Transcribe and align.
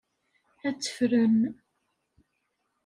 Ad 0.67 0.75
tt-ffren. 0.75 1.39